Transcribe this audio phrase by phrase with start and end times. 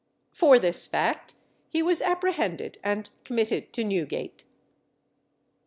[0.31, 1.35] For this fact
[1.69, 4.45] he was apprehended and committed to Newgate.